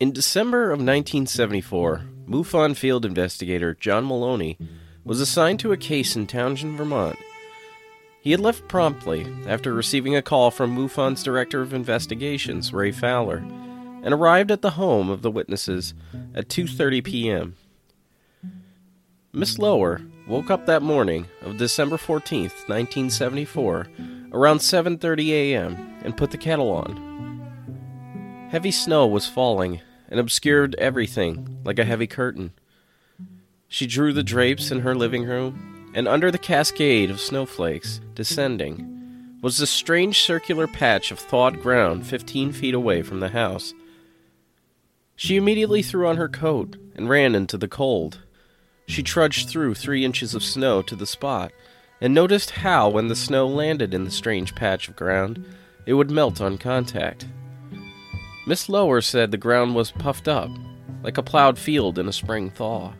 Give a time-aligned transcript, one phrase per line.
[0.00, 4.56] In December of 1974, MUFON field investigator John Maloney
[5.04, 7.18] was assigned to a case in Townshend, Vermont.
[8.22, 13.44] He had left promptly after receiving a call from MUFON's Director of Investigations, Ray Fowler,
[14.02, 15.92] and arrived at the home of the witnesses
[16.34, 17.56] at 2:30 p.m.
[19.34, 23.86] Miss Lower woke up that morning of December 14, 1974,
[24.32, 26.00] around 7:30 a.m.
[26.02, 27.10] and put the kettle on.
[28.50, 32.52] Heavy snow was falling and obscured everything like a heavy curtain.
[33.68, 39.38] She drew the drapes in her living room, and under the cascade of snowflakes descending
[39.42, 43.72] was a strange circular patch of thawed ground 15 feet away from the house.
[45.16, 48.18] She immediately threw on her coat and ran into the cold.
[48.86, 51.52] She trudged through three inches of snow to the spot
[52.00, 55.44] and noticed how, when the snow landed in the strange patch of ground,
[55.86, 57.26] it would melt on contact.
[58.46, 60.50] Miss Lower said the ground was puffed up,
[61.02, 62.92] like a plowed field in a spring thaw.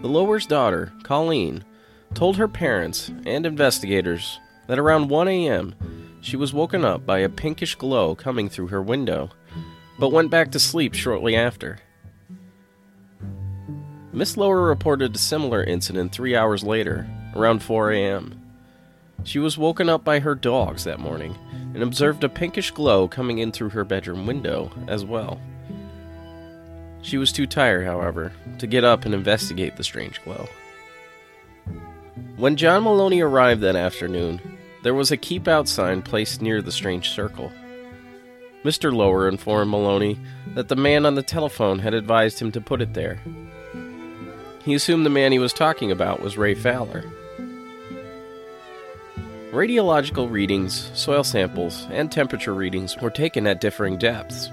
[0.00, 1.64] The Lower's daughter, Colleen,
[2.14, 4.38] told her parents and investigators
[4.68, 5.74] that around 1 a.m.
[6.20, 9.30] she was woken up by a pinkish glow coming through her window,
[9.98, 11.80] but went back to sleep shortly after.
[14.12, 18.40] Miss Lower reported a similar incident three hours later, around 4 a.m.
[19.24, 21.36] She was woken up by her dogs that morning
[21.74, 25.40] and observed a pinkish glow coming in through her bedroom window as well.
[27.02, 30.48] She was too tired, however, to get up and investigate the strange glow.
[32.36, 34.40] When John Maloney arrived that afternoon,
[34.82, 37.52] there was a keep out sign placed near the strange circle.
[38.64, 38.92] Mr.
[38.92, 40.18] Lower informed Maloney
[40.54, 43.20] that the man on the telephone had advised him to put it there.
[44.64, 47.04] He assumed the man he was talking about was Ray Fowler.
[49.52, 54.50] Radiological readings, soil samples, and temperature readings were taken at differing depths.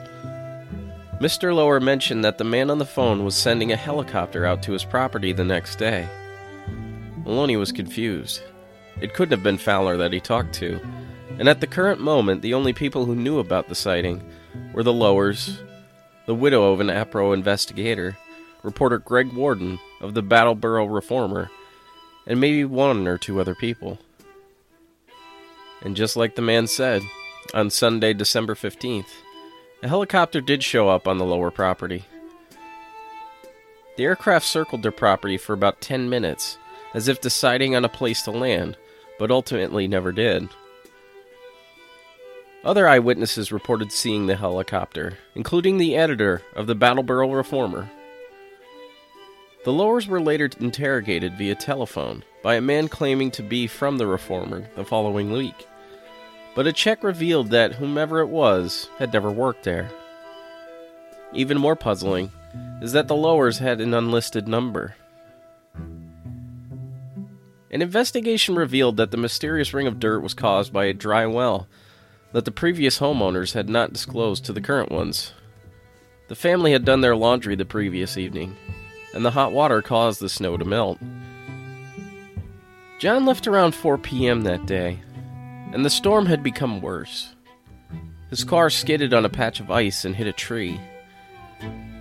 [1.20, 1.54] Mr.
[1.54, 4.86] Lower mentioned that the man on the phone was sending a helicopter out to his
[4.86, 6.08] property the next day.
[7.26, 8.42] Maloney was confused.
[9.02, 10.80] It couldn't have been Fowler that he talked to,
[11.40, 14.24] and at the current moment, the only people who knew about the sighting
[14.74, 15.60] were the Lowers,
[16.26, 18.16] the widow of an APRO investigator,
[18.64, 21.52] reporter Greg Warden of the Brattleboro Reformer,
[22.26, 24.00] and maybe one or two other people.
[25.82, 27.04] And just like the man said,
[27.54, 29.10] on Sunday, December 15th,
[29.84, 32.06] a helicopter did show up on the lower property.
[33.98, 36.58] The aircraft circled their property for about 10 minutes,
[36.94, 38.78] as if deciding on a place to land,
[39.20, 40.50] but ultimately never did.
[42.64, 47.92] Other eyewitnesses reported seeing the helicopter, including the editor of the Brattleboro Reformer.
[49.66, 54.06] The Lowers were later interrogated via telephone by a man claiming to be from the
[54.06, 55.68] Reformer the following week,
[56.54, 59.90] but a check revealed that whomever it was had never worked there.
[61.34, 62.30] Even more puzzling
[62.80, 64.94] is that the Lowers had an unlisted number.
[67.72, 71.68] An investigation revealed that the mysterious ring of dirt was caused by a dry well
[72.34, 75.34] that the previous homeowners had not disclosed to the current ones.
[76.28, 78.56] The family had done their laundry the previous evening,
[79.16, 81.00] and the hot water caused the snow to melt.
[83.00, 84.42] John left around 4 p.m.
[84.44, 85.02] that day,
[85.72, 87.34] and the storm had become worse.
[88.30, 90.80] His car skidded on a patch of ice and hit a tree.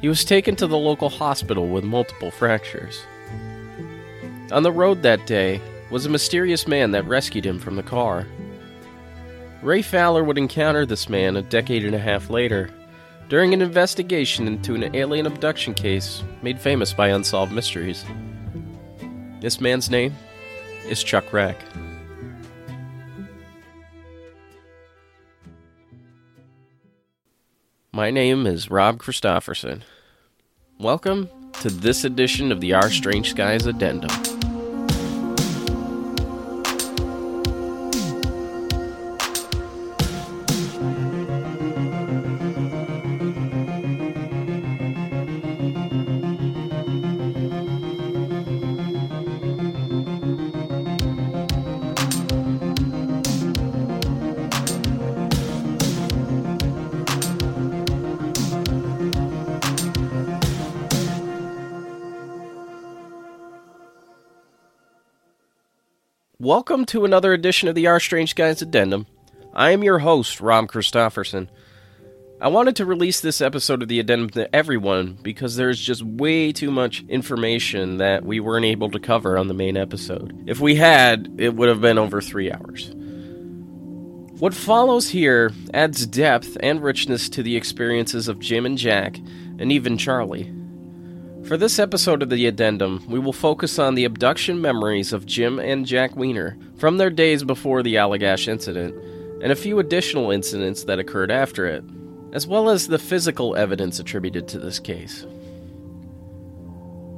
[0.00, 3.00] He was taken to the local hospital with multiple fractures.
[4.50, 5.60] On the road that day
[5.90, 8.26] was a mysterious man that rescued him from the car.
[9.62, 12.70] Ray Fowler would encounter this man a decade and a half later
[13.28, 18.04] during an investigation into an alien abduction case made famous by Unsolved Mysteries.
[19.40, 20.14] This man's name
[20.88, 21.56] is Chuck Rak.
[27.92, 29.82] My name is Rob Christofferson.
[30.78, 31.30] Welcome
[31.60, 34.33] to this edition of the Our Strange Skies Addendum.
[66.54, 69.08] Welcome to another edition of the Our Strange Skies Addendum.
[69.52, 71.48] I am your host, Rob Christofferson.
[72.40, 76.52] I wanted to release this episode of the Addendum to everyone because there's just way
[76.52, 80.44] too much information that we weren't able to cover on the main episode.
[80.46, 82.92] If we had, it would have been over three hours.
[84.38, 89.18] What follows here adds depth and richness to the experiences of Jim and Jack,
[89.58, 90.54] and even Charlie.
[91.46, 95.58] For this episode of the Addendum, we will focus on the abduction memories of Jim
[95.58, 98.94] and Jack Weiner from their days before the Allagash incident,
[99.42, 101.84] and a few additional incidents that occurred after it,
[102.32, 105.26] as well as the physical evidence attributed to this case.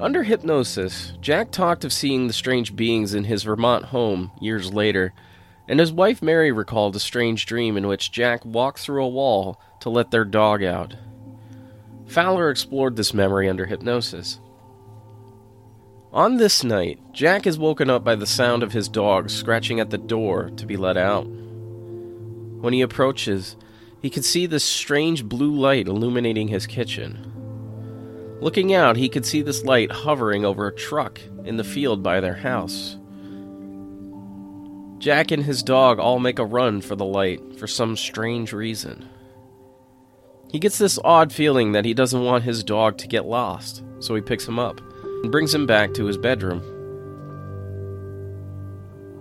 [0.00, 5.12] Under hypnosis, Jack talked of seeing the strange beings in his Vermont home years later,
[5.68, 9.60] and his wife Mary recalled a strange dream in which Jack walked through a wall
[9.78, 10.96] to let their dog out.
[12.06, 14.40] Fowler explored this memory under hypnosis.
[16.12, 19.90] On this night, Jack is woken up by the sound of his dog scratching at
[19.90, 21.26] the door to be let out.
[21.26, 23.56] When he approaches,
[24.00, 27.32] he can see this strange blue light illuminating his kitchen.
[28.40, 32.20] Looking out, he could see this light hovering over a truck in the field by
[32.20, 32.96] their house.
[34.98, 39.08] Jack and his dog all make a run for the light for some strange reason.
[40.50, 44.14] He gets this odd feeling that he doesn't want his dog to get lost, so
[44.14, 44.80] he picks him up
[45.22, 46.62] and brings him back to his bedroom.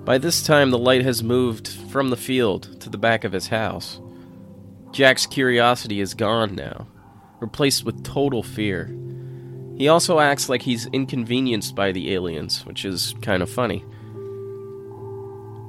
[0.06, 3.48] By this time, the light has moved from the field to the back of his
[3.48, 4.00] house.
[4.92, 6.88] Jack's curiosity is gone now,
[7.40, 8.96] replaced with total fear.
[9.78, 13.84] He also acts like he's inconvenienced by the aliens, which is kind of funny.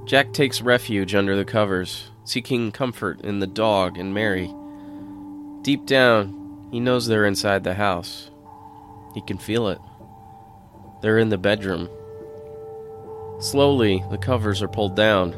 [0.04, 4.54] Jack takes refuge under the covers, seeking comfort in the dog and Mary.
[5.66, 8.30] Deep down, he knows they're inside the house.
[9.14, 9.80] He can feel it.
[11.02, 11.88] They're in the bedroom.
[13.40, 15.32] Slowly, the covers are pulled down,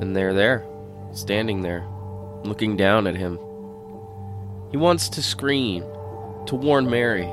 [0.00, 0.64] and they're there,
[1.12, 1.86] standing there,
[2.42, 3.38] looking down at him.
[4.70, 5.82] He wants to scream,
[6.46, 7.30] to warn Mary,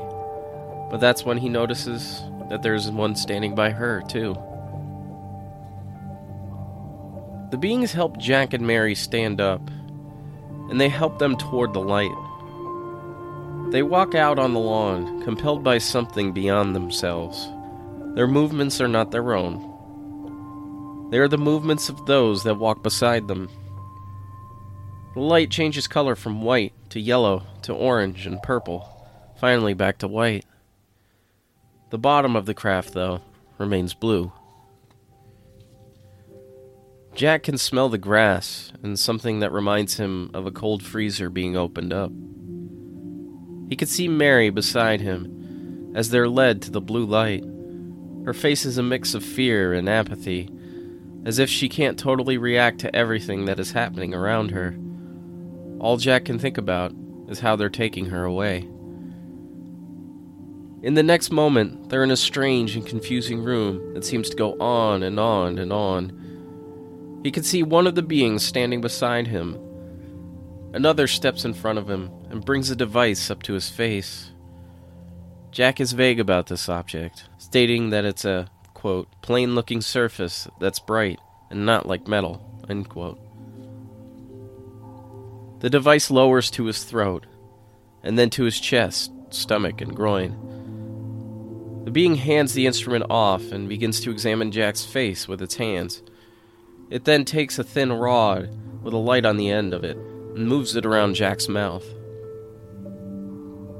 [0.91, 4.33] but that's when he notices that there's one standing by her, too.
[7.51, 9.61] The beings help Jack and Mary stand up,
[10.69, 12.11] and they help them toward the light.
[13.71, 17.49] They walk out on the lawn, compelled by something beyond themselves.
[18.15, 21.09] Their movements are not their own.
[21.11, 23.49] They are the movements of those that walk beside them.
[25.13, 28.87] The light changes color from white to yellow to orange and purple,
[29.39, 30.45] finally back to white.
[31.89, 33.21] The bottom of the craft, though,
[33.57, 34.31] remains blue.
[37.15, 41.55] Jack can smell the grass and something that reminds him of a cold freezer being
[41.55, 42.11] opened up.
[43.69, 47.45] He can see Mary beside him as they're led to the blue light.
[48.25, 50.49] Her face is a mix of fear and apathy,
[51.25, 54.75] as if she can't totally react to everything that is happening around her.
[55.79, 56.93] All Jack can think about
[57.29, 58.67] is how they're taking her away.
[60.83, 64.59] In the next moment, they're in a strange and confusing room that seems to go
[64.59, 66.24] on and on and on.
[67.25, 69.57] He can see one of the beings standing beside him.
[70.75, 74.31] Another steps in front of him and brings a device up to his face.
[75.49, 80.77] Jack is vague about this object, stating that it's a, quote, plain looking surface that's
[80.77, 81.19] bright
[81.49, 83.19] and not like metal, end quote.
[85.61, 87.25] The device lowers to his throat,
[88.03, 91.81] and then to his chest, stomach, and groin.
[91.85, 96.03] The being hands the instrument off and begins to examine Jack's face with its hands.
[96.89, 98.49] It then takes a thin rod
[98.83, 101.85] with a light on the end of it and moves it around Jack's mouth.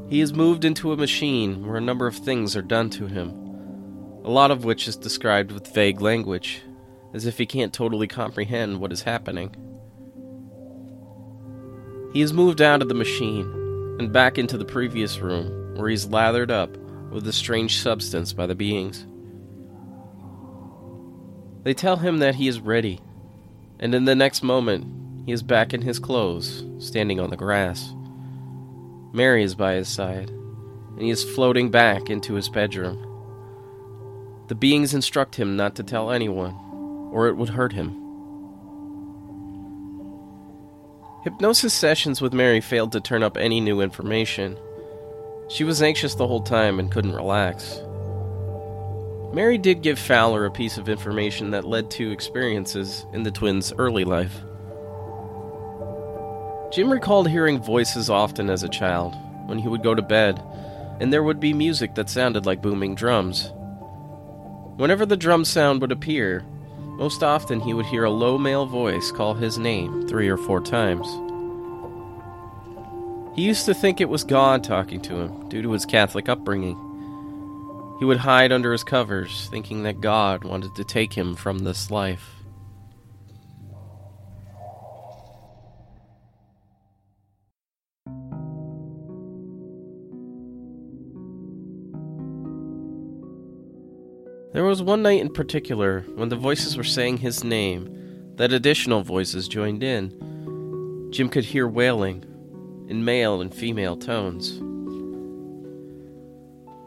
[0.10, 3.30] He is moved into a machine where a number of things are done to him,
[4.24, 6.62] a lot of which is described with vague language,
[7.14, 9.56] as if he can't totally comprehend what is happening.
[12.14, 13.46] He is moved out of the machine
[14.00, 16.76] and back into the previous room, where he's lathered up
[17.12, 19.06] with a strange substance by the beings.
[21.66, 23.02] They tell him that he is ready,
[23.80, 27.92] and in the next moment, he is back in his clothes, standing on the grass.
[29.12, 33.02] Mary is by his side, and he is floating back into his bedroom.
[34.48, 36.54] The beings instruct him not to tell anyone,
[37.12, 38.00] or it would hurt him.
[41.24, 44.56] Hypnosis sessions with Mary failed to turn up any new information,
[45.48, 47.80] she was anxious the whole time and couldn't relax.
[49.36, 53.74] Mary did give Fowler a piece of information that led to experiences in the twins'
[53.78, 54.34] early life.
[56.72, 59.14] Jim recalled hearing voices often as a child
[59.48, 60.42] when he would go to bed,
[61.02, 63.52] and there would be music that sounded like booming drums.
[64.78, 66.46] Whenever the drum sound would appear,
[66.78, 70.62] most often he would hear a low male voice call his name three or four
[70.62, 71.06] times.
[73.36, 76.80] He used to think it was God talking to him due to his Catholic upbringing.
[77.98, 81.90] He would hide under his covers, thinking that God wanted to take him from this
[81.90, 82.36] life.
[94.52, 99.04] There was one night in particular when the voices were saying his name that additional
[99.04, 101.10] voices joined in.
[101.12, 102.24] Jim could hear wailing
[102.88, 104.62] in male and female tones.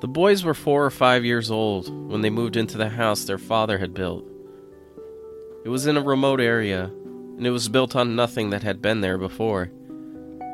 [0.00, 3.36] The boys were four or five years old when they moved into the house their
[3.36, 4.24] father had built.
[5.64, 9.00] It was in a remote area, and it was built on nothing that had been
[9.00, 9.72] there before.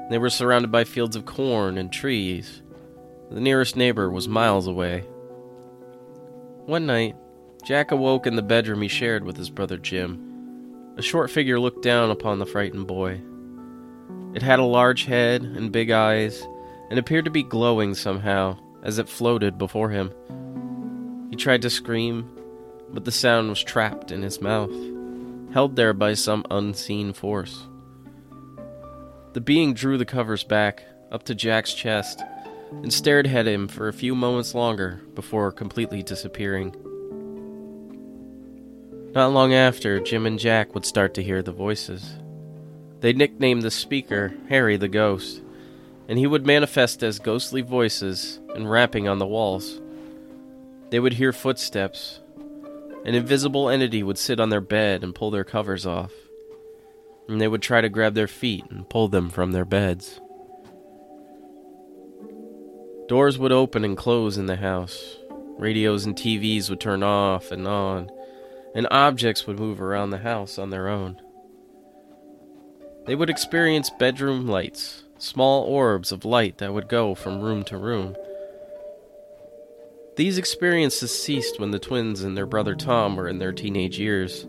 [0.09, 2.63] They were surrounded by fields of corn and trees.
[3.31, 5.01] The nearest neighbor was miles away.
[6.65, 7.15] One night,
[7.67, 10.95] Jack awoke in the bedroom he shared with his brother Jim.
[10.97, 13.21] A short figure looked down upon the frightened boy.
[14.35, 16.47] It had a large head and big eyes,
[16.89, 20.13] and appeared to be glowing somehow as it floated before him.
[21.31, 22.31] He tried to scream,
[22.93, 24.71] but the sound was trapped in his mouth,
[25.53, 27.67] held there by some unseen force.
[29.33, 32.23] The being drew the covers back, up to Jack's chest,
[32.71, 36.77] and stared at him for a few moments longer before completely disappearing.
[39.15, 42.15] Not long after, Jim and Jack would start to hear the voices.
[43.01, 45.41] They nicknamed the speaker Harry the Ghost,
[46.09, 49.81] and he would manifest as ghostly voices and rapping on the walls.
[50.91, 52.21] They would hear footsteps.
[53.05, 56.13] An invisible entity would sit on their bed and pull their covers off,
[57.29, 60.21] and they would try to grab their feet and pull them from their beds.
[63.07, 65.19] Doors would open and close in the house.
[65.59, 68.11] Radios and TVs would turn off and on,
[68.75, 71.21] and objects would move around the house on their own.
[73.07, 77.77] They would experience bedroom lights, small orbs of light that would go from room to
[77.77, 78.17] room.
[80.17, 84.47] These experiences ceased when the twins and their brother Tom were in their teenage years.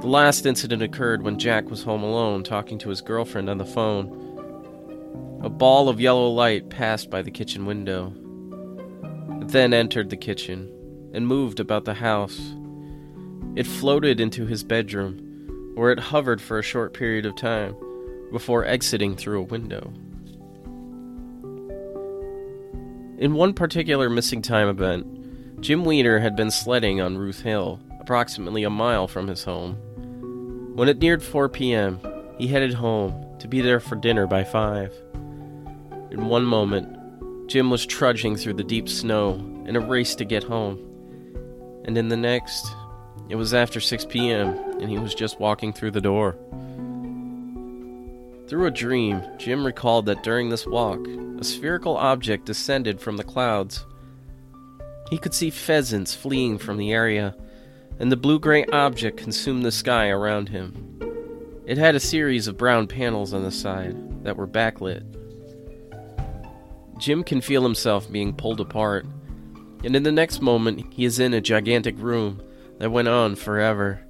[0.00, 3.64] The last incident occurred when Jack was home alone talking to his girlfriend on the
[3.64, 4.24] phone
[5.44, 8.14] a ball of yellow light passed by the kitchen window.
[9.42, 10.72] It then entered the kitchen
[11.12, 12.40] and moved about the house.
[13.54, 17.76] It floated into his bedroom, where it hovered for a short period of time
[18.34, 19.92] before exiting through a window.
[23.16, 28.64] In one particular missing time event, Jim Weiner had been sledding on Ruth Hill, approximately
[28.64, 29.76] a mile from his home.
[30.74, 32.00] When it neared 4 p.m.,
[32.36, 34.92] he headed home to be there for dinner by 5.
[36.10, 40.42] In one moment, Jim was trudging through the deep snow in a race to get
[40.42, 40.80] home.
[41.84, 42.66] And in the next,
[43.28, 46.36] it was after 6 p.m., and he was just walking through the door.
[48.54, 51.04] Through a dream, Jim recalled that during this walk,
[51.40, 53.84] a spherical object descended from the clouds.
[55.10, 57.34] He could see pheasants fleeing from the area,
[57.98, 61.00] and the blue gray object consumed the sky around him.
[61.66, 65.02] It had a series of brown panels on the side that were backlit.
[66.96, 69.04] Jim can feel himself being pulled apart,
[69.82, 72.40] and in the next moment, he is in a gigantic room
[72.78, 74.00] that went on forever.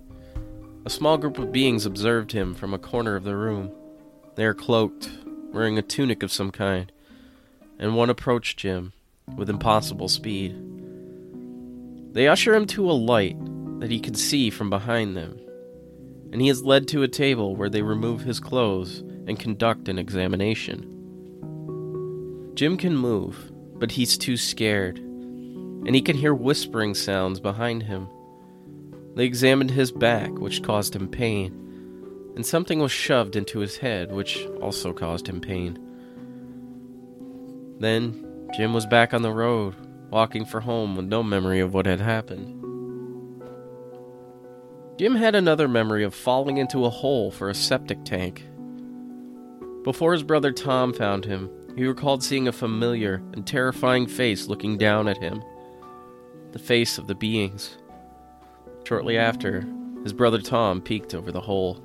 [0.85, 3.73] A small group of beings observed him from a corner of the room.
[4.37, 5.11] They are cloaked,
[5.53, 6.91] wearing a tunic of some kind,
[7.79, 8.93] and one approached Jim
[9.37, 10.61] with impossible speed.
[12.13, 13.37] They usher him to a light
[13.81, 15.39] that he can see from behind them,
[16.33, 19.99] and he is led to a table where they remove his clothes and conduct an
[19.99, 20.91] examination.
[22.55, 28.09] Jim can move, but he's too scared, and he can hear whispering sounds behind him.
[29.15, 31.64] They examined his back, which caused him pain,
[32.35, 35.79] and something was shoved into his head, which also caused him pain.
[37.79, 39.75] Then, Jim was back on the road,
[40.11, 42.61] walking for home with no memory of what had happened.
[44.97, 48.47] Jim had another memory of falling into a hole for a septic tank.
[49.83, 54.79] Before his brother Tom found him, he recalled seeing a familiar and terrifying face looking
[54.79, 55.43] down at him.
[56.53, 57.77] The face of the beings.
[58.85, 59.67] Shortly after,
[60.05, 61.83] his brother Tom peeked over the hole,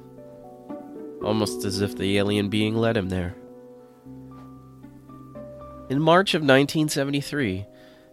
[1.24, 3.36] almost as if the alien being led him there.
[5.90, 7.66] In March of 1973,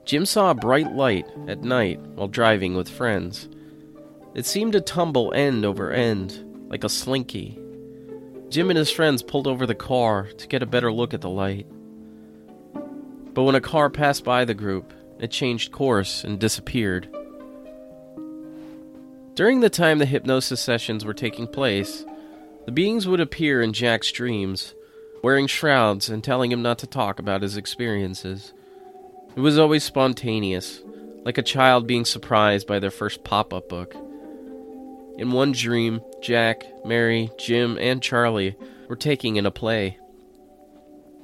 [0.04, 3.48] Jim saw a bright light at night while driving with friends.
[4.34, 7.58] It seemed to tumble end over end, like a slinky,
[8.48, 11.28] Jim and his friends pulled over the car to get a better look at the
[11.28, 11.66] light.
[13.34, 17.08] But when a car passed by the group, it changed course and disappeared.
[19.34, 22.06] During the time the hypnosis sessions were taking place,
[22.66, 24.74] the beings would appear in Jack's dreams,
[25.22, 28.52] wearing shrouds and telling him not to talk about his experiences.
[29.34, 30.82] It was always spontaneous,
[31.24, 33.94] like a child being surprised by their first pop up book.
[35.16, 38.56] In one dream, Jack, Mary, Jim, and Charlie
[38.88, 39.98] were taking in a play.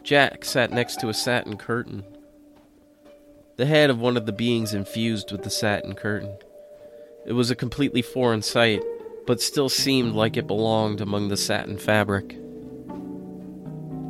[0.03, 2.05] Jack sat next to a satin curtain.
[3.57, 6.37] the head of one of the beings infused with the satin curtain.
[7.27, 8.83] It was a completely foreign sight,
[9.27, 12.37] but still seemed like it belonged among the satin fabric.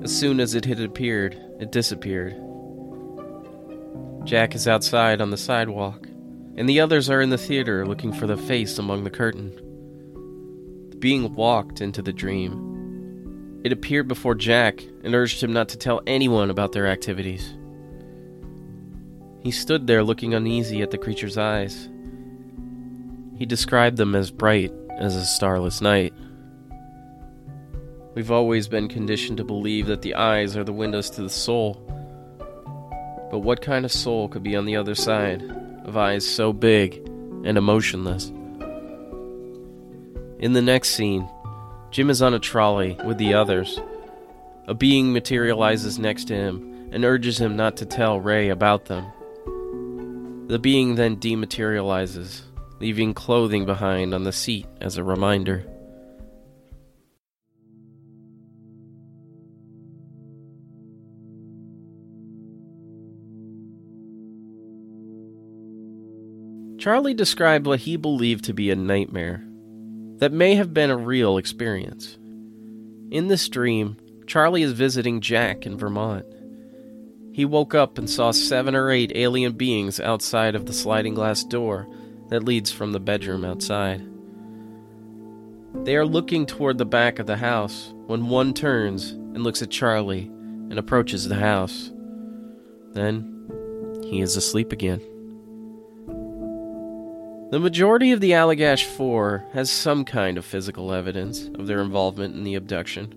[0.03, 2.35] As soon as it had appeared, it disappeared.
[4.25, 6.07] Jack is outside on the sidewalk,
[6.57, 9.51] and the others are in the theater looking for the face among the curtain.
[10.91, 13.61] The being walked into the dream.
[13.65, 17.55] It appeared before Jack and urged him not to tell anyone about their activities.
[19.43, 21.89] He stood there looking uneasy at the creature's eyes.
[23.37, 26.15] He described them as bright as a starless night.
[28.15, 31.75] We've always been conditioned to believe that the eyes are the windows to the soul.
[33.29, 35.43] But what kind of soul could be on the other side
[35.85, 36.99] of eyes so big
[37.45, 38.29] and emotionless?
[40.39, 41.29] In the next scene,
[41.91, 43.81] Jim is on a trolley with the others.
[44.69, 49.05] A being materializes next to him and urges him not to tell Ray about them.
[50.47, 52.43] The being then dematerializes,
[52.83, 55.65] leaving clothing behind on the seat as a reminder.
[66.77, 69.45] Charlie described what he believed to be a nightmare
[70.17, 72.19] that may have been a real experience.
[73.13, 73.97] In this dream,
[74.27, 76.27] Charlie is visiting Jack in Vermont.
[77.33, 81.45] He woke up and saw seven or eight alien beings outside of the sliding glass
[81.45, 81.87] door
[82.33, 84.01] that leads from the bedroom outside.
[85.85, 89.69] They are looking toward the back of the house when one turns and looks at
[89.69, 90.31] Charlie
[90.71, 91.93] and approaches the house.
[92.95, 95.01] Then he is asleep again.
[97.51, 102.35] The majority of the Allagash Four has some kind of physical evidence of their involvement
[102.35, 103.15] in the abduction.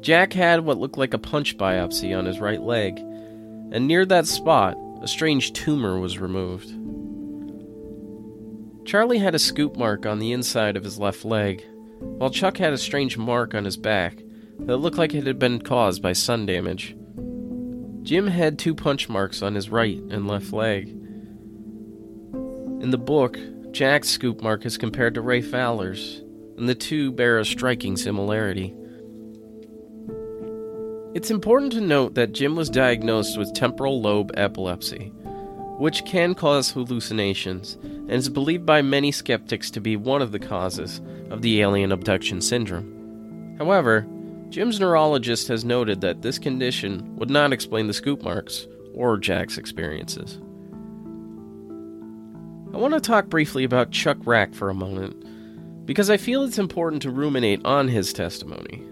[0.00, 4.26] Jack had what looked like a punch biopsy on his right leg, and near that
[4.26, 6.72] spot, a strange tumor was removed.
[8.84, 11.64] Charlie had a scoop mark on the inside of his left leg,
[12.00, 14.22] while Chuck had a strange mark on his back
[14.60, 16.96] that looked like it had been caused by sun damage.
[18.02, 20.88] Jim had two punch marks on his right and left leg.
[22.82, 23.38] In the book,
[23.70, 26.22] Jack's scoop mark is compared to Ray Fowler's,
[26.58, 28.74] and the two bear a striking similarity.
[31.14, 35.12] It's important to note that Jim was diagnosed with temporal lobe epilepsy,
[35.82, 40.38] which can cause hallucinations and is believed by many skeptics to be one of the
[40.38, 43.56] causes of the alien abduction syndrome.
[43.58, 44.06] However,
[44.48, 49.58] Jim's neurologist has noted that this condition would not explain the scoop marks or Jack's
[49.58, 50.38] experiences.
[52.72, 56.60] I want to talk briefly about Chuck Rak for a moment, because I feel it's
[56.60, 58.84] important to ruminate on his testimony.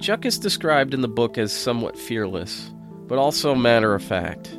[0.00, 2.72] Chuck is described in the book as somewhat fearless,
[3.08, 4.56] but also matter of fact.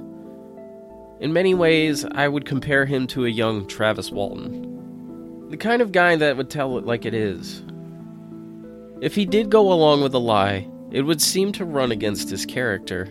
[1.20, 5.50] In many ways, I would compare him to a young Travis Walton.
[5.50, 7.64] The kind of guy that would tell it like it is.
[9.00, 12.46] If he did go along with a lie, it would seem to run against his
[12.46, 13.08] character.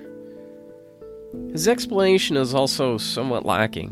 [1.53, 3.91] His explanation is also somewhat lacking.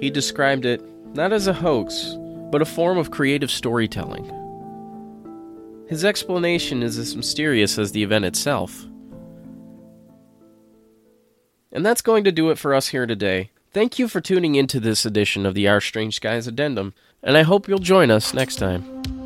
[0.00, 0.82] He described it
[1.14, 2.16] not as a hoax,
[2.50, 4.30] but a form of creative storytelling.
[5.88, 8.86] His explanation is as mysterious as the event itself.
[11.72, 13.50] And that's going to do it for us here today.
[13.72, 17.42] Thank you for tuning into this edition of the Our Strange Skies Addendum, and I
[17.42, 19.21] hope you'll join us next time.